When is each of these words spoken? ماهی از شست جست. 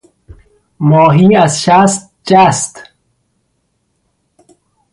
ماهی 0.79 1.35
از 1.35 1.61
شست 1.63 2.09
جست. 2.23 2.83